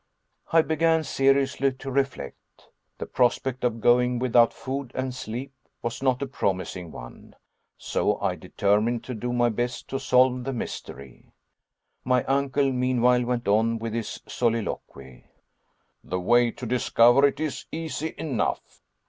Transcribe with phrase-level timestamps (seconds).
[0.51, 2.65] I began seriously to reflect.
[2.97, 7.35] The prospect of going without food and sleep was not a promising one,
[7.77, 11.31] so I determined to do my best to solve the mystery.
[12.03, 15.23] My uncle, meanwhile, went on with his soliloquy.
[16.03, 18.81] "The way to discover it is easy enough.